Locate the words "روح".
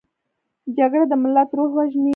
1.57-1.71